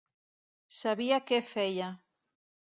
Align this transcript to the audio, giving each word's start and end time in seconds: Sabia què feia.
Sabia 0.77 1.21
què 1.29 1.41
feia. 1.53 1.93